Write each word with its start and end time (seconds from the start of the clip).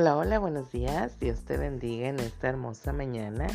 Hola, 0.00 0.16
hola, 0.16 0.38
buenos 0.38 0.72
días. 0.72 1.18
Dios 1.18 1.44
te 1.44 1.58
bendiga 1.58 2.08
en 2.08 2.20
esta 2.20 2.48
hermosa 2.48 2.90
mañana. 2.90 3.48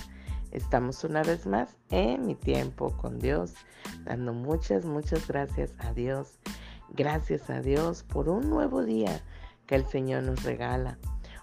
Estamos 0.51 1.03
una 1.03 1.23
vez 1.23 1.47
más 1.47 1.75
en 1.89 2.27
mi 2.27 2.35
tiempo 2.35 2.95
con 2.97 3.17
Dios, 3.17 3.55
dando 4.03 4.31
muchas, 4.31 4.85
muchas 4.85 5.27
gracias 5.27 5.73
a 5.79 5.91
Dios. 5.93 6.37
Gracias 6.89 7.49
a 7.49 7.61
Dios 7.61 8.03
por 8.03 8.29
un 8.29 8.47
nuevo 8.47 8.83
día 8.83 9.23
que 9.65 9.73
el 9.73 9.87
Señor 9.87 10.21
nos 10.21 10.43
regala, 10.43 10.99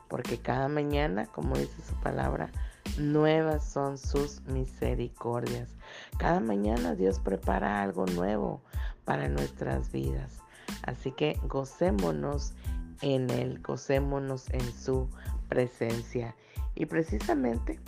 porque 0.06 0.38
cada 0.38 0.68
mañana, 0.68 1.26
como 1.26 1.56
dice 1.56 1.82
su 1.82 1.96
palabra, 1.96 2.52
nuevas 2.96 3.68
son 3.68 3.98
sus 3.98 4.42
misericordias. 4.42 5.74
Cada 6.16 6.38
mañana 6.38 6.94
Dios 6.94 7.18
prepara 7.18 7.82
algo 7.82 8.06
nuevo 8.06 8.62
para 9.04 9.28
nuestras 9.28 9.90
vidas. 9.90 10.38
Así 10.84 11.10
que 11.10 11.40
gocémonos 11.48 12.54
en 13.02 13.28
Él, 13.30 13.60
gocémonos 13.62 14.48
en 14.50 14.72
su 14.72 15.08
presencia. 15.48 16.34
Y 16.74 16.86
precisamente 16.86 17.78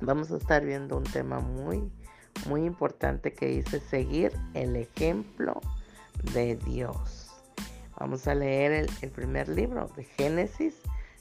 vamos 0.00 0.30
a 0.30 0.36
estar 0.36 0.64
viendo 0.64 0.98
un 0.98 1.04
tema 1.04 1.40
muy, 1.40 1.90
muy 2.48 2.64
importante 2.64 3.32
que 3.32 3.46
dice 3.46 3.80
seguir 3.80 4.32
el 4.54 4.76
ejemplo 4.76 5.60
de 6.34 6.56
Dios. 6.56 7.30
Vamos 7.98 8.26
a 8.26 8.34
leer 8.34 8.88
el, 9.00 9.10
primer 9.10 9.48
libro 9.48 9.88
de 9.96 10.04
Génesis, 10.04 10.74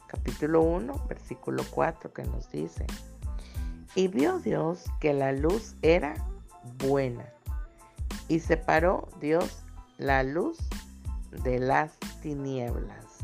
capítulo 0.07 0.61
1, 0.61 1.05
versículo 1.07 1.63
4, 1.71 2.11
que 2.11 2.23
nos 2.23 2.51
dice, 2.51 2.85
y 3.95 4.09
vio 4.09 4.39
Dios 4.39 4.83
que 4.99 5.13
la 5.13 5.31
luz 5.31 5.75
era 5.81 6.15
buena, 6.79 7.25
y 8.27 8.39
separó 8.39 9.07
Dios 9.21 9.63
la 9.97 10.23
luz 10.23 10.57
de 11.43 11.59
las 11.59 11.93
tinieblas. 12.25 13.19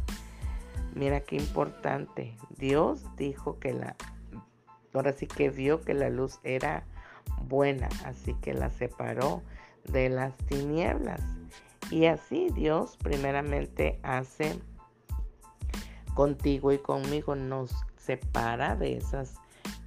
Mira 0.93 1.21
qué 1.21 1.37
importante. 1.37 2.37
Dios 2.59 3.03
dijo 3.17 3.57
que 3.57 3.73
la, 3.73 3.95
ahora 4.93 5.11
sí 5.11 5.25
que 5.25 5.49
vio 5.49 5.81
que 5.81 5.95
la 5.95 6.11
luz 6.11 6.39
era 6.43 6.85
buena, 7.47 7.89
así 8.05 8.35
que 8.43 8.53
la 8.53 8.69
separó 8.69 9.41
de 9.85 10.09
las 10.09 10.37
tinieblas. 10.37 11.19
Y 11.89 12.05
así 12.05 12.49
Dios 12.53 12.95
primeramente 13.01 13.99
hace 14.03 14.59
contigo 16.13 16.71
y 16.71 16.77
conmigo, 16.77 17.33
nos 17.33 17.73
separa 17.97 18.75
de 18.75 18.97
esas 18.97 19.33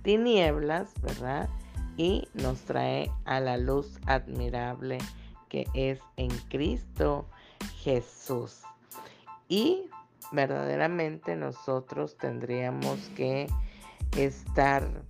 tinieblas, 0.03 0.93
¿verdad? 1.03 1.49
Y 1.97 2.27
nos 2.35 2.63
trae 2.63 3.13
a 3.27 3.39
la 3.39 3.59
luz 3.59 4.01
admirable 4.07 4.99
que 5.49 5.69
es 5.73 6.01
en 6.17 6.31
Cristo 6.49 7.27
Jesús. 7.77 8.65
Y 9.49 9.91
verdaderamente 10.33 11.37
nosotros 11.37 12.17
tendríamos 12.17 12.99
que 13.17 13.47
estar 14.17 15.03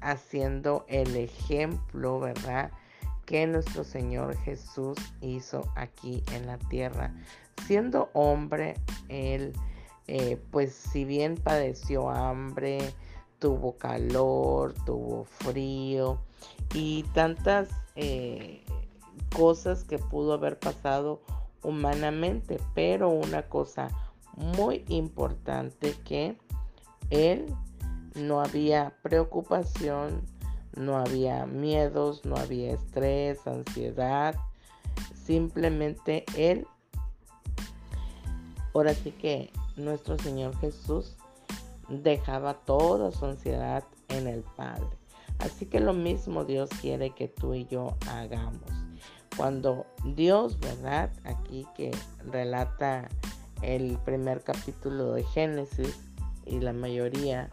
haciendo 0.00 0.84
el 0.88 1.16
ejemplo, 1.16 2.20
¿verdad? 2.20 2.70
Que 3.24 3.46
nuestro 3.46 3.84
Señor 3.84 4.36
Jesús 4.38 4.96
hizo 5.20 5.62
aquí 5.74 6.22
en 6.32 6.46
la 6.46 6.58
tierra. 6.58 7.12
Siendo 7.66 8.10
hombre, 8.12 8.74
Él, 9.08 9.52
eh, 10.06 10.40
pues 10.50 10.72
si 10.74 11.04
bien 11.04 11.34
padeció 11.34 12.10
hambre, 12.10 12.78
tuvo 13.38 13.76
calor, 13.76 14.74
tuvo 14.84 15.24
frío 15.24 16.20
y 16.74 17.02
tantas 17.14 17.68
eh, 17.96 18.64
cosas 19.34 19.84
que 19.84 19.98
pudo 19.98 20.34
haber 20.34 20.58
pasado 20.58 21.20
humanamente, 21.62 22.58
pero 22.74 23.10
una 23.10 23.42
cosa 23.48 23.88
muy 24.36 24.84
importante 24.88 25.94
que 26.04 26.36
él 27.10 27.46
no 28.14 28.40
había 28.40 28.94
preocupación, 29.02 30.22
no 30.74 30.98
había 30.98 31.46
miedos, 31.46 32.24
no 32.24 32.36
había 32.36 32.74
estrés, 32.74 33.46
ansiedad, 33.46 34.34
simplemente 35.14 36.24
él, 36.36 36.66
ahora 38.74 38.94
sí 38.94 39.10
que 39.12 39.50
nuestro 39.76 40.18
Señor 40.18 40.56
Jesús 40.58 41.16
dejaba 41.88 42.54
toda 42.54 43.10
su 43.12 43.24
ansiedad 43.26 43.84
en 44.08 44.26
el 44.26 44.42
Padre. 44.42 44.86
Así 45.38 45.66
que 45.66 45.80
lo 45.80 45.92
mismo 45.92 46.44
Dios 46.44 46.70
quiere 46.80 47.10
que 47.10 47.28
tú 47.28 47.54
y 47.54 47.66
yo 47.66 47.96
hagamos. 48.08 48.75
Cuando 49.36 49.86
Dios, 50.04 50.58
¿verdad? 50.60 51.10
Aquí 51.24 51.66
que 51.76 51.90
relata 52.30 53.08
el 53.62 53.98
primer 54.04 54.42
capítulo 54.42 55.12
de 55.12 55.24
Génesis 55.24 55.98
y 56.44 56.60
la 56.60 56.72
mayoría 56.72 57.50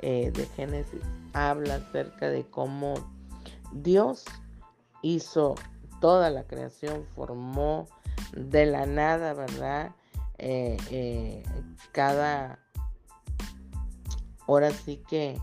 eh, 0.00 0.30
de 0.32 0.46
Génesis 0.46 1.00
habla 1.32 1.76
acerca 1.76 2.28
de 2.28 2.44
cómo 2.44 2.94
Dios 3.72 4.24
hizo 5.02 5.54
toda 6.00 6.30
la 6.30 6.44
creación, 6.44 7.04
formó 7.14 7.88
de 8.32 8.66
la 8.66 8.86
nada, 8.86 9.34
¿verdad? 9.34 9.94
Eh, 10.38 10.76
eh, 10.90 11.42
cada, 11.92 12.58
ahora 14.46 14.70
sí 14.70 15.02
que 15.08 15.40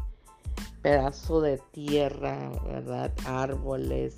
pedazo 0.81 1.41
de 1.41 1.57
tierra, 1.71 2.51
¿verdad? 2.65 3.11
Árboles 3.25 4.17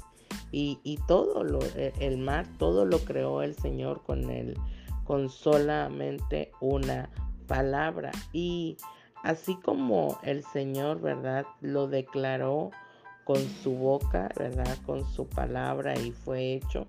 y, 0.58 1.00
todo 1.06 1.44
lo, 1.44 1.60
el 1.76 2.18
mar, 2.18 2.48
todo 2.58 2.86
lo 2.86 3.00
creó 3.00 3.42
el 3.42 3.56
Señor 3.56 4.04
con 4.04 4.30
el 4.30 4.58
con 5.04 5.30
solamente 5.30 6.52
una 6.62 7.10
palabra. 7.46 8.12
Y 8.32 8.78
así 9.22 9.56
como 9.56 10.18
el 10.24 10.44
Señor, 10.44 11.02
¿verdad? 11.02 11.46
Lo 11.60 11.88
declaró 11.88 12.72
con 13.26 13.38
su 13.64 13.76
boca, 13.76 14.30
¿verdad? 14.38 14.78
Con 14.86 15.06
su 15.12 15.28
palabra 15.28 16.00
y 16.00 16.12
fue 16.12 16.54
hecho. 16.54 16.88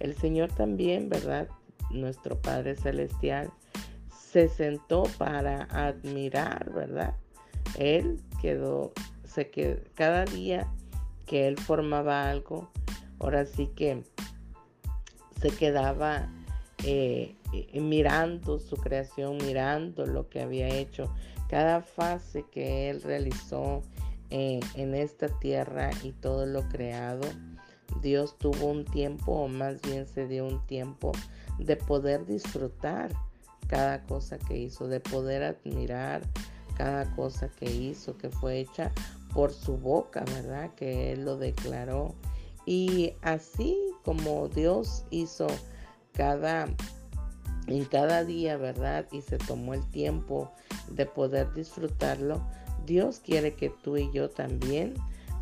El 0.00 0.16
Señor 0.16 0.50
también, 0.50 1.10
¿verdad? 1.10 1.48
Nuestro 1.90 2.40
Padre 2.40 2.76
Celestial 2.76 3.50
se 4.08 4.48
sentó 4.48 5.02
para 5.18 5.64
admirar, 5.64 6.72
¿verdad? 6.72 7.14
Él 7.78 8.20
quedó, 8.40 8.92
se 9.24 9.50
quedó, 9.50 9.80
cada 9.94 10.24
día 10.24 10.66
que 11.26 11.46
él 11.46 11.58
formaba 11.58 12.30
algo, 12.30 12.70
ahora 13.22 13.46
sí 13.46 13.68
que 13.68 14.02
se 15.40 15.50
quedaba 15.50 16.28
eh, 16.84 17.36
mirando 17.74 18.58
su 18.58 18.76
creación, 18.76 19.38
mirando 19.38 20.04
lo 20.06 20.28
que 20.28 20.42
había 20.42 20.68
hecho, 20.68 21.12
cada 21.48 21.80
fase 21.80 22.44
que 22.50 22.90
él 22.90 23.02
realizó 23.02 23.82
eh, 24.30 24.60
en 24.74 24.94
esta 24.94 25.28
tierra 25.28 25.90
y 26.02 26.12
todo 26.12 26.46
lo 26.46 26.68
creado. 26.68 27.28
Dios 28.00 28.36
tuvo 28.38 28.66
un 28.66 28.84
tiempo, 28.84 29.32
o 29.32 29.48
más 29.48 29.80
bien 29.82 30.06
se 30.06 30.26
dio 30.26 30.46
un 30.46 30.66
tiempo 30.66 31.12
de 31.58 31.76
poder 31.76 32.26
disfrutar 32.26 33.12
cada 33.68 34.02
cosa 34.04 34.38
que 34.38 34.56
hizo, 34.56 34.88
de 34.88 35.00
poder 35.00 35.42
admirar 35.44 36.22
cada 36.76 37.14
cosa 37.14 37.48
que 37.48 37.70
hizo, 37.70 38.16
que 38.16 38.30
fue 38.30 38.60
hecha 38.60 38.90
por 39.34 39.52
su 39.52 39.76
boca, 39.76 40.24
¿verdad? 40.24 40.74
Que 40.74 41.12
Él 41.12 41.24
lo 41.24 41.36
declaró. 41.36 42.14
Y 42.66 43.14
así 43.22 43.76
como 44.04 44.48
Dios 44.48 45.04
hizo 45.10 45.46
cada 46.12 46.68
en 47.66 47.84
cada 47.84 48.24
día, 48.24 48.56
¿verdad? 48.56 49.06
Y 49.12 49.22
se 49.22 49.38
tomó 49.38 49.74
el 49.74 49.88
tiempo 49.90 50.50
de 50.88 51.06
poder 51.06 51.52
disfrutarlo. 51.54 52.42
Dios 52.86 53.20
quiere 53.24 53.54
que 53.54 53.70
tú 53.70 53.96
y 53.96 54.10
yo 54.12 54.30
también 54.30 54.94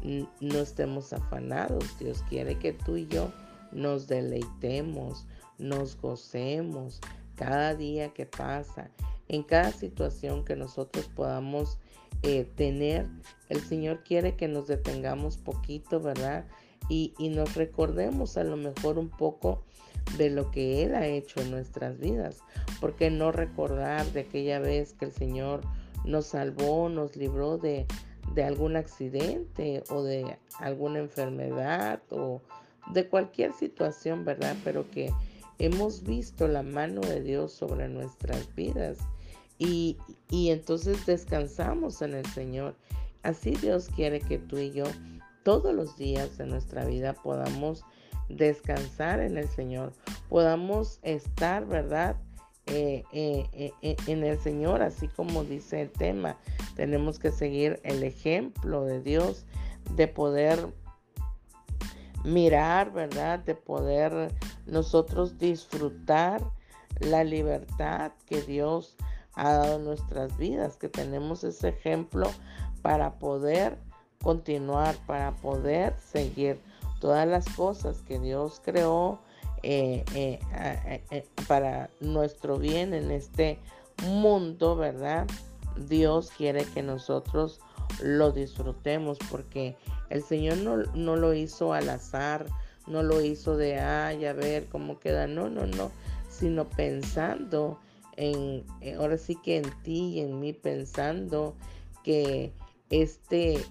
no 0.02 0.58
estemos 0.58 1.12
afanados. 1.12 1.84
Dios 1.98 2.22
quiere 2.28 2.58
que 2.58 2.72
tú 2.72 2.96
y 2.96 3.06
yo 3.06 3.32
nos 3.72 4.06
deleitemos, 4.06 5.26
nos 5.58 5.96
gocemos 5.96 7.00
cada 7.36 7.74
día 7.74 8.12
que 8.12 8.26
pasa, 8.26 8.90
en 9.28 9.42
cada 9.42 9.72
situación 9.72 10.44
que 10.44 10.56
nosotros 10.56 11.08
podamos 11.14 11.78
eh, 12.22 12.44
tener. 12.56 13.08
El 13.48 13.60
Señor 13.60 14.02
quiere 14.04 14.36
que 14.36 14.48
nos 14.48 14.66
detengamos 14.66 15.38
poquito, 15.38 16.00
¿verdad? 16.00 16.46
Y, 16.90 17.14
nos 17.30 17.54
recordemos 17.54 18.36
a 18.36 18.42
lo 18.42 18.56
mejor 18.56 18.98
un 18.98 19.08
poco 19.08 19.62
de 20.18 20.28
lo 20.28 20.50
que 20.50 20.82
Él 20.82 20.96
ha 20.96 21.06
hecho 21.06 21.40
en 21.40 21.52
nuestras 21.52 21.98
vidas. 21.98 22.42
porque 22.80 23.10
no 23.10 23.30
recordar 23.30 24.04
de 24.12 24.20
aquella 24.20 24.58
vez 24.58 24.94
que 24.94 25.04
el 25.04 25.12
Señor 25.12 25.60
nos 26.04 26.26
salvó, 26.26 26.88
nos 26.88 27.14
libró 27.14 27.58
de, 27.58 27.86
de 28.34 28.42
algún 28.42 28.76
accidente 28.76 29.84
o 29.90 30.02
de 30.02 30.36
alguna 30.58 30.98
enfermedad 30.98 32.02
o 32.10 32.42
de 32.92 33.06
cualquier 33.06 33.52
situación, 33.52 34.24
¿verdad? 34.24 34.56
Pero 34.64 34.90
que 34.90 35.12
hemos 35.58 36.02
visto 36.02 36.48
la 36.48 36.62
mano 36.62 37.02
de 37.02 37.22
Dios 37.22 37.52
sobre 37.52 37.88
nuestras 37.88 38.52
vidas 38.54 38.98
y, 39.58 39.98
y 40.30 40.50
entonces 40.50 41.06
descansamos 41.06 42.02
en 42.02 42.14
el 42.14 42.26
Señor. 42.26 42.74
Así 43.22 43.50
Dios 43.50 43.90
quiere 43.94 44.20
que 44.20 44.38
tú 44.38 44.58
y 44.58 44.72
yo 44.72 44.84
todos 45.42 45.74
los 45.74 45.96
días 45.96 46.38
de 46.38 46.46
nuestra 46.46 46.84
vida 46.84 47.14
podamos 47.14 47.84
descansar 48.28 49.20
en 49.20 49.36
el 49.36 49.48
Señor, 49.48 49.92
podamos 50.28 51.00
estar, 51.02 51.66
¿verdad? 51.66 52.16
eh, 52.66 53.04
eh, 53.12 53.72
eh, 53.82 53.96
en 54.06 54.24
el 54.24 54.38
Señor, 54.38 54.82
así 54.82 55.08
como 55.08 55.44
dice 55.44 55.82
el 55.82 55.90
tema. 55.90 56.36
Tenemos 56.76 57.18
que 57.18 57.32
seguir 57.32 57.80
el 57.82 58.02
ejemplo 58.02 58.84
de 58.84 59.02
Dios, 59.02 59.44
de 59.96 60.08
poder 60.08 60.68
mirar, 62.24 62.92
¿verdad? 62.92 63.40
De 63.40 63.54
poder 63.54 64.32
nosotros 64.66 65.38
disfrutar 65.38 66.42
la 67.00 67.24
libertad 67.24 68.12
que 68.26 68.42
Dios 68.42 68.96
ha 69.34 69.52
dado 69.52 69.76
en 69.76 69.84
nuestras 69.84 70.36
vidas, 70.36 70.76
que 70.76 70.88
tenemos 70.88 71.44
ese 71.44 71.68
ejemplo 71.70 72.30
para 72.82 73.18
poder 73.18 73.78
continuar, 74.22 74.96
para 75.06 75.34
poder 75.36 75.94
seguir 75.98 76.60
todas 77.00 77.26
las 77.26 77.48
cosas 77.56 78.02
que 78.06 78.18
Dios 78.18 78.60
creó 78.64 79.18
eh, 79.62 80.04
eh, 80.14 80.38
eh, 81.10 81.26
para 81.48 81.90
nuestro 82.00 82.58
bien 82.58 82.94
en 82.94 83.10
este 83.10 83.58
mundo, 84.06 84.76
¿verdad? 84.76 85.26
Dios 85.88 86.30
quiere 86.36 86.64
que 86.64 86.82
nosotros 86.82 87.60
lo 88.02 88.32
disfrutemos 88.32 89.18
porque 89.30 89.76
el 90.10 90.22
Señor 90.22 90.58
no, 90.58 90.76
no 90.94 91.16
lo 91.16 91.34
hizo 91.34 91.72
al 91.72 91.88
azar, 91.88 92.46
no 92.86 93.02
lo 93.02 93.20
hizo 93.22 93.56
de, 93.56 93.80
ay, 93.80 94.26
a 94.26 94.32
ver 94.32 94.66
cómo 94.68 94.98
queda, 94.98 95.26
no, 95.26 95.48
no, 95.48 95.66
no, 95.66 95.90
sino 96.28 96.68
pensando 96.68 97.78
en, 98.16 98.64
ahora 98.98 99.16
sí 99.16 99.36
que 99.36 99.58
en 99.58 99.82
ti 99.82 100.14
y 100.14 100.20
en 100.20 100.40
mí, 100.40 100.52
pensando 100.52 101.54
que 102.02 102.52
este, 102.90 103.64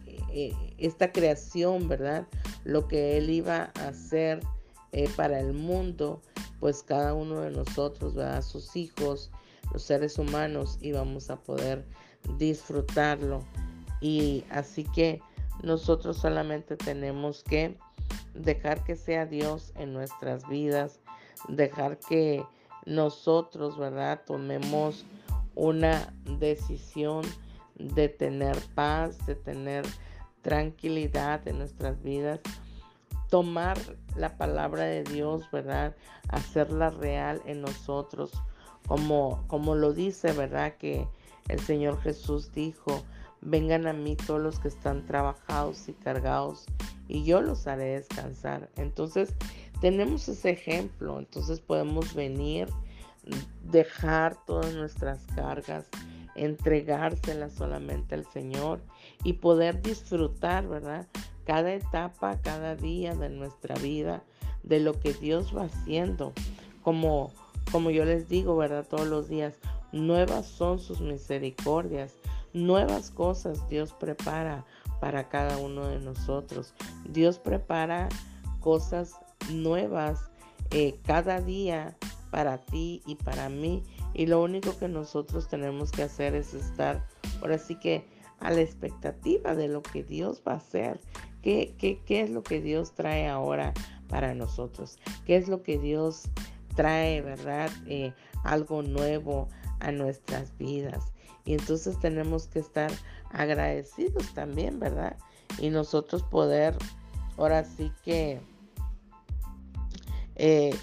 esta 0.78 1.12
creación, 1.12 1.88
¿verdad? 1.88 2.28
Lo 2.64 2.88
que 2.88 3.18
Él 3.18 3.30
iba 3.30 3.72
a 3.76 3.88
hacer 3.90 4.40
eh, 4.92 5.10
para 5.16 5.40
el 5.40 5.54
mundo, 5.54 6.22
pues 6.60 6.84
cada 6.84 7.14
uno 7.14 7.42
de 7.42 7.52
nosotros, 7.52 8.16
¿verdad? 8.16 8.42
sus 8.42 8.76
hijos, 8.76 9.32
los 9.72 9.84
seres 9.84 10.18
humanos, 10.18 10.80
íbamos 10.82 11.30
a 11.30 11.36
poder 11.36 11.86
disfrutarlo. 12.38 13.44
Y 14.02 14.46
así 14.50 14.86
que 14.86 15.22
nosotros 15.62 16.18
solamente 16.18 16.78
tenemos 16.78 17.44
que 17.44 17.78
dejar 18.34 18.84
que 18.84 18.96
sea 18.96 19.26
Dios 19.26 19.74
en 19.76 19.94
nuestras 19.94 20.48
vidas, 20.48 21.00
dejar 21.50 22.00
que 22.00 22.44
nosotros, 22.86 23.78
¿verdad? 23.78 24.22
Tomemos 24.26 25.06
una 25.56 26.14
decisión 26.40 27.26
de 27.80 28.10
tener 28.10 28.58
paz, 28.76 29.26
de 29.26 29.36
tener 29.36 29.86
tranquilidad 30.42 31.48
en 31.48 31.58
nuestras 31.58 32.02
vidas 32.04 32.40
tomar 33.30 33.78
la 34.16 34.38
palabra 34.38 34.84
de 34.84 35.04
Dios, 35.04 35.50
¿verdad? 35.52 35.96
Hacerla 36.30 36.90
real 36.90 37.42
en 37.46 37.62
nosotros, 37.62 38.32
como, 38.88 39.44
como 39.48 39.76
lo 39.76 39.94
dice, 39.94 40.34
¿verdad? 40.34 40.76
Que 40.78 41.08
el 41.48 41.60
Señor 41.60 42.02
Jesús 42.02 42.52
dijo, 42.52 43.04
vengan 43.42 43.88
a 43.88 43.94
mí 43.94 44.16
todos 44.16 44.42
los 44.42 44.60
que 44.60 44.68
están 44.68 45.06
trabajados 45.06 45.88
y 45.88 45.94
cargados 45.94 46.66
y 47.08 47.24
yo 47.24 47.42
los 47.42 47.68
haré 47.68 47.96
descansar. 48.00 48.70
Entonces, 48.76 49.34
tenemos 49.80 50.28
ese 50.28 50.50
ejemplo, 50.52 51.20
entonces 51.20 51.60
podemos 51.60 52.14
venir, 52.14 52.68
dejar 53.64 54.44
todas 54.46 54.74
nuestras 54.74 55.26
cargas, 55.36 55.88
entregárselas 56.46 57.54
solamente 57.54 58.16
al 58.16 58.26
Señor 58.26 58.82
y 59.24 59.34
poder 59.34 59.82
disfrutar, 59.82 60.68
¿verdad? 60.68 61.08
cada 61.50 61.74
etapa, 61.74 62.40
cada 62.44 62.76
día 62.76 63.16
de 63.16 63.28
nuestra 63.28 63.74
vida, 63.74 64.22
de 64.62 64.80
lo 64.80 65.00
que 65.00 65.16
Dios 65.16 65.52
va 65.58 65.64
haciendo. 65.64 66.32
Como, 66.84 67.32
como 67.72 67.90
yo 67.90 68.06
les 68.06 68.30
digo, 68.30 68.56
¿verdad? 68.56 68.86
Todos 68.88 69.08
los 69.08 69.30
días, 69.30 69.56
nuevas 69.92 70.46
son 70.46 70.78
sus 70.78 71.02
misericordias, 71.02 72.14
nuevas 72.54 73.10
cosas 73.10 73.68
Dios 73.68 73.94
prepara 73.94 74.64
para 75.02 75.28
cada 75.28 75.58
uno 75.58 75.88
de 75.88 75.98
nosotros. 76.00 76.76
Dios 77.10 77.40
prepara 77.40 78.10
cosas 78.60 79.16
nuevas 79.52 80.30
eh, 80.70 81.00
cada 81.04 81.42
día 81.42 81.98
para 82.30 82.60
ti 82.60 83.02
y 83.08 83.16
para 83.16 83.50
mí. 83.50 83.82
Y 84.14 84.26
lo 84.26 84.44
único 84.44 84.78
que 84.78 84.88
nosotros 84.88 85.48
tenemos 85.48 85.92
que 85.92 86.04
hacer 86.04 86.36
es 86.36 86.54
estar, 86.54 87.06
ahora 87.42 87.58
sí 87.58 87.76
que 87.76 88.06
a 88.40 88.52
la 88.52 88.62
expectativa 88.62 89.56
de 89.56 89.68
lo 89.68 89.82
que 89.82 90.04
Dios 90.04 90.42
va 90.48 90.54
a 90.54 90.58
hacer 90.58 91.00
¿Qué, 91.42 92.02
es 92.10 92.30
lo 92.30 92.44
que 92.44 92.62
Dios 92.62 92.94
trae 92.94 93.28
ahora 93.28 93.74
para 94.10 94.34
nosotros? 94.34 95.00
¿Qué 95.26 95.38
es 95.38 95.48
lo 95.48 95.64
que 95.64 95.78
Dios 95.78 96.24
trae, 96.76 97.22
verdad? 97.22 97.72
Eh, 97.88 98.14
algo 98.44 98.82
nuevo 98.82 99.48
a 99.80 99.92
nuestras 99.92 100.58
vidas. 100.58 101.14
Y 101.46 101.54
entonces 101.54 101.98
tenemos 102.00 102.48
que 102.48 102.60
estar 102.60 102.92
agradecidos 103.32 104.34
también, 104.34 104.80
¿verdad? 104.80 105.16
Y 105.60 105.70
nosotros 105.70 106.24
poder, 106.24 106.78
ahora 107.38 107.64
sí 107.64 107.92
que, 108.04 108.42
eh, 110.36 110.76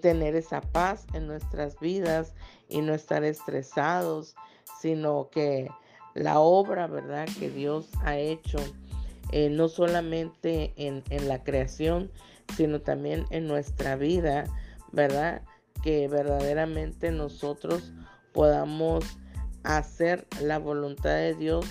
tener 0.00 0.34
esa 0.36 0.62
paz 0.62 1.06
en 1.12 1.26
nuestras 1.26 1.78
vidas 1.78 2.34
y 2.72 2.80
no 2.80 2.94
estar 2.94 3.22
estresados, 3.24 4.34
sino 4.80 5.28
que 5.30 5.70
la 6.14 6.40
obra, 6.40 6.86
¿verdad? 6.86 7.28
Que 7.38 7.50
Dios 7.50 7.88
ha 8.02 8.16
hecho 8.16 8.58
eh, 9.30 9.48
no 9.48 9.68
solamente 9.68 10.72
en, 10.76 11.02
la 11.26 11.42
creación, 11.42 12.10
sino 12.56 12.80
también 12.80 13.24
en 13.30 13.46
nuestra 13.46 13.96
vida, 13.96 14.44
¿verdad? 14.92 15.42
Que 15.82 16.08
verdaderamente 16.08 17.10
nosotros 17.12 17.92
podamos 18.32 19.04
hacer 19.62 20.26
la 20.40 20.58
voluntad 20.58 21.14
de 21.14 21.34
Dios 21.34 21.64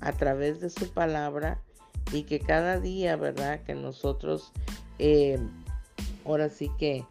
a 0.00 0.12
través 0.12 0.60
de 0.60 0.68
su 0.68 0.90
palabra 0.90 1.62
y 2.12 2.24
que 2.24 2.38
cada 2.38 2.80
día, 2.80 3.16
¿verdad? 3.16 3.60
Que 3.62 3.74
nosotros, 3.74 4.52
eh, 4.98 5.38
ahora 6.24 6.48
sí 6.48 6.70
que 6.78 7.04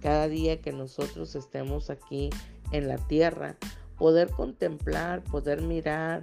cada 0.00 0.28
día 0.28 0.60
que 0.60 0.72
nosotros 0.72 1.34
estemos 1.34 1.90
aquí 1.90 2.30
en 2.72 2.88
la 2.88 2.96
tierra, 2.98 3.56
poder 3.96 4.30
contemplar, 4.30 5.22
poder 5.24 5.62
mirar, 5.62 6.20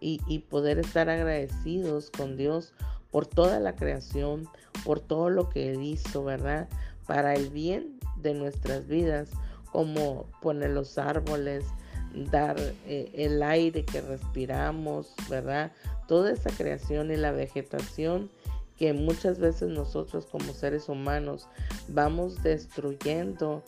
y, 0.00 0.38
poder 0.50 0.78
estar 0.78 1.08
agradecidos 1.08 2.10
con 2.10 2.36
Dios 2.36 2.72
por 3.10 3.26
toda 3.26 3.58
la 3.58 3.74
creación, 3.74 4.48
por 4.84 5.00
todo 5.00 5.30
lo 5.30 5.48
que 5.48 5.70
Él 5.70 5.82
hizo, 5.82 6.24
¿verdad? 6.24 6.68
Para 7.06 7.34
el 7.34 7.50
bien 7.50 7.98
de 8.16 8.34
nuestras 8.34 8.86
vidas, 8.86 9.30
como 9.72 10.26
poner 10.40 10.70
los 10.70 10.98
árboles, 10.98 11.64
dar 12.30 12.56
eh, 12.86 13.10
el 13.14 13.42
aire 13.42 13.84
que 13.84 14.00
respiramos, 14.00 15.14
¿verdad? 15.28 15.72
Toda 16.06 16.32
esa 16.32 16.50
creación 16.50 17.10
y 17.10 17.16
la 17.16 17.32
vegetación 17.32 18.30
que 18.78 18.92
muchas 18.92 19.40
veces 19.40 19.68
nosotros 19.70 20.26
como 20.26 20.52
seres 20.52 20.88
humanos 20.88 21.48
vamos 21.88 22.42
destruyendo 22.42 23.64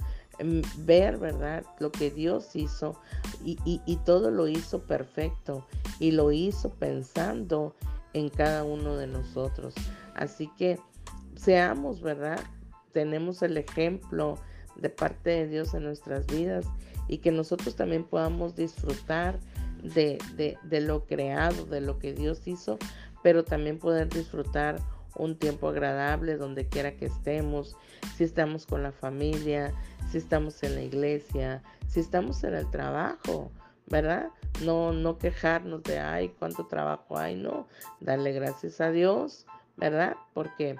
ver, 0.78 1.18
¿verdad? 1.18 1.64
Lo 1.78 1.90
que 1.92 2.10
Dios 2.10 2.54
hizo 2.54 3.00
y, 3.44 3.58
y, 3.64 3.96
todo 4.04 4.30
lo 4.30 4.48
hizo 4.48 4.80
perfecto 4.82 5.66
y 5.98 6.12
lo 6.12 6.32
hizo 6.32 6.70
pensando 6.70 7.74
en 8.12 8.28
cada 8.28 8.64
uno 8.64 8.96
de 8.96 9.06
nosotros. 9.06 9.74
Así 10.14 10.50
que 10.58 10.78
seamos, 11.36 12.00
¿verdad? 12.00 12.40
Tenemos 12.92 13.42
el 13.42 13.56
ejemplo 13.56 14.38
de 14.76 14.90
parte 14.90 15.30
de 15.30 15.46
Dios 15.46 15.74
en 15.74 15.84
nuestras 15.84 16.26
vidas 16.26 16.66
y 17.08 17.18
que 17.18 17.32
nosotros 17.32 17.76
también 17.76 18.04
podamos 18.04 18.56
disfrutar 18.56 19.38
de, 19.82 20.18
de, 20.36 20.58
de 20.62 20.80
lo 20.80 21.06
creado, 21.06 21.64
de 21.66 21.80
lo 21.80 21.98
que 21.98 22.12
Dios 22.12 22.46
hizo, 22.46 22.78
pero 23.22 23.44
también 23.44 23.78
poder 23.78 24.08
disfrutar 24.08 24.80
un 25.16 25.36
tiempo 25.36 25.68
agradable 25.68 26.36
donde 26.36 26.68
quiera 26.68 26.96
que 26.96 27.06
estemos, 27.06 27.76
si 28.16 28.24
estamos 28.24 28.66
con 28.66 28.82
la 28.82 28.92
familia, 28.92 29.72
si 30.10 30.18
estamos 30.18 30.62
en 30.62 30.74
la 30.74 30.82
iglesia, 30.82 31.62
si 31.88 32.00
estamos 32.00 32.44
en 32.44 32.54
el 32.54 32.70
trabajo, 32.70 33.50
¿verdad? 33.86 34.30
No, 34.64 34.92
no 34.92 35.18
quejarnos 35.18 35.82
de, 35.82 35.98
ay, 35.98 36.32
cuánto 36.38 36.66
trabajo 36.66 37.18
hay, 37.18 37.34
no, 37.36 37.66
darle 38.00 38.32
gracias 38.32 38.80
a 38.80 38.90
Dios, 38.90 39.46
¿verdad? 39.76 40.16
Porque 40.32 40.76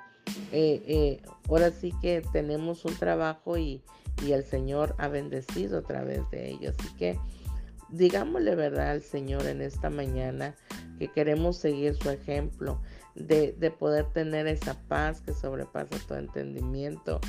eh, 0.52 0.82
eh, 0.86 1.22
ahora 1.48 1.70
sí 1.70 1.92
que 2.00 2.22
tenemos 2.32 2.84
un 2.84 2.94
trabajo 2.96 3.58
y, 3.58 3.82
y 4.24 4.32
el 4.32 4.44
Señor 4.44 4.94
ha 4.98 5.08
bendecido 5.08 5.78
a 5.78 5.82
través 5.82 6.28
de 6.30 6.50
ello. 6.50 6.70
Así 6.70 6.94
que 6.96 7.18
digámosle 7.88 8.54
verdad 8.54 8.90
al 8.90 9.02
Señor 9.02 9.46
en 9.46 9.60
esta 9.60 9.90
mañana 9.90 10.54
que 10.98 11.08
queremos 11.08 11.56
seguir 11.56 11.94
su 11.94 12.10
ejemplo 12.10 12.80
de, 13.14 13.52
de 13.52 13.70
poder 13.70 14.06
tener 14.06 14.46
esa 14.46 14.74
paz 14.88 15.20
que 15.20 15.32
sobrepasa 15.32 15.98
todo 16.06 16.18
entendimiento 16.18 17.20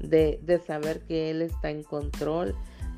de, 0.00 0.62
saber 0.66 1.00
que 1.00 1.30
Él 1.30 1.42
está 1.42 1.70
en 1.70 1.82
control 1.82 2.54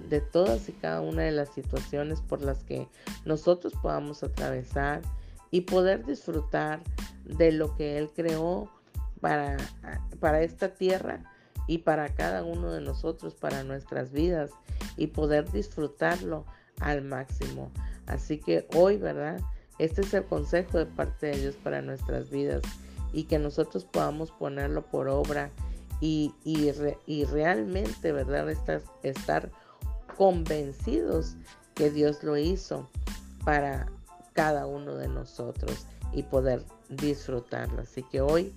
de 0.09 0.21
todas 0.21 0.69
y 0.69 0.73
cada 0.73 1.01
una 1.01 1.23
de 1.23 1.33
las 1.33 1.51
situaciones 1.51 2.21
por 2.21 2.43
las 2.43 2.65
que 2.65 2.89
nosotros 3.25 3.73
podamos 3.81 4.23
atravesar 4.23 5.03
y 5.51 5.63
poder 5.63 6.05
disfrutar 6.05 6.81
de 7.25 7.53
lo 7.53 7.77
que 7.77 7.99
Él 7.99 8.11
creó 8.15 8.71
para, 9.21 9.57
para 10.21 10.43
esta 10.43 10.75
tierra 10.75 11.23
y 11.69 11.79
para 11.79 12.15
cada 12.15 12.43
uno 12.43 12.73
de 12.73 12.81
nosotros, 12.81 13.35
para 13.35 13.63
nuestras 13.63 14.11
vidas 14.11 14.51
y 14.97 15.09
poder 15.09 15.51
disfrutarlo 15.51 16.45
al 16.81 17.03
máximo. 17.03 17.71
Así 18.07 18.39
que 18.39 18.67
hoy, 18.75 18.97
¿verdad? 18.97 19.41
Este 19.83 20.03
es 20.03 20.15
el 20.15 20.25
consejo 20.25 20.79
de 20.79 20.87
parte 20.87 21.27
de 21.27 21.41
Dios 21.41 21.57
para 21.57 21.83
nuestras 21.83 22.31
vidas 22.31 22.63
y 23.13 23.25
que 23.25 23.41
nosotros 23.41 23.85
podamos 23.85 24.31
ponerlo 24.31 24.87
por 24.87 25.09
obra 25.09 25.51
y, 26.01 26.33
y, 26.45 27.25
realmente, 27.25 28.13
¿verdad? 28.13 28.49
Estar, 28.49 28.81
estar 29.03 29.51
convencidos 30.17 31.35
que 31.75 31.91
Dios 31.91 32.23
lo 32.23 32.37
hizo 32.37 32.89
para 33.45 33.89
cada 34.35 34.67
uno 34.67 34.95
de 34.95 35.09
nosotros 35.09 35.89
y 36.13 36.23
poder 36.23 36.65
disfrutarlo. 36.89 37.83
Así 37.83 38.05
que 38.05 38.21
hoy 38.21 38.55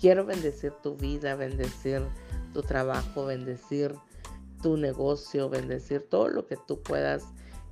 quiero 0.00 0.24
bendecir 0.24 0.72
tu 0.82 0.96
vida, 0.96 1.34
bendecir 1.34 2.00
tu 2.54 2.62
trabajo, 2.62 3.26
bendecir 3.26 3.94
tu 4.62 4.78
negocio, 4.78 5.50
bendecir 5.50 6.08
todo 6.08 6.28
lo 6.28 6.46
que 6.46 6.56
tú 6.56 6.80
puedas 6.80 7.24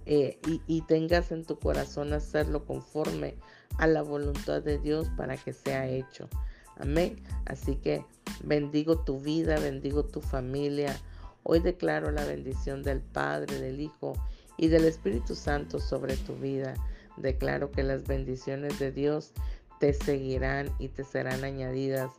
eh, 0.06 0.38
y, 0.66 0.82
tengas 0.82 1.32
en 1.32 1.44
tu 1.44 1.58
corazón 1.58 2.12
hacerlo 2.12 2.66
conforme 2.66 3.36
a 3.78 3.86
la 3.86 4.02
voluntad 4.02 4.62
de 4.62 4.78
Dios 4.78 5.08
para 5.16 5.36
que 5.36 5.52
sea 5.52 5.88
hecho. 5.88 6.28
Amén. 6.76 7.22
Así 7.46 7.76
que 7.76 8.04
bendigo 8.42 8.98
tu 8.98 9.18
vida, 9.18 9.58
bendigo 9.58 10.04
tu 10.04 10.20
familia. 10.20 10.96
Hoy 11.42 11.60
declaro 11.60 12.10
la 12.10 12.24
bendición 12.24 12.82
del 12.82 13.00
Padre, 13.00 13.58
del 13.58 13.80
Hijo 13.80 14.14
y 14.58 14.68
del 14.68 14.84
Espíritu 14.84 15.34
Santo 15.34 15.78
sobre 15.78 16.16
tu 16.16 16.34
vida. 16.36 16.74
Declaro 17.16 17.70
que 17.70 17.82
las 17.82 18.06
bendiciones 18.06 18.78
de 18.78 18.92
Dios 18.92 19.32
te 19.80 19.94
seguirán 19.94 20.70
y 20.78 20.88
te 20.88 21.04
serán 21.04 21.44
añadidas 21.44 22.10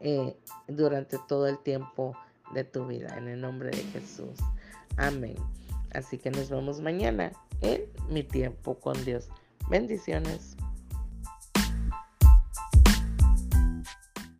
eh, 0.00 0.36
durante 0.68 1.18
todo 1.28 1.46
el 1.46 1.58
tiempo 1.58 2.14
de 2.52 2.64
tu 2.64 2.86
vida. 2.86 3.16
En 3.16 3.28
el 3.28 3.40
nombre 3.40 3.70
de 3.70 3.82
Jesús. 3.84 4.38
Amén. 4.96 5.36
Así 5.94 6.18
que 6.18 6.30
nos 6.30 6.50
vemos 6.50 6.80
mañana 6.80 7.32
en 7.62 7.82
mi 8.10 8.22
tiempo 8.22 8.78
con 8.78 9.02
Dios. 9.04 9.28
Bendiciones. 9.68 10.56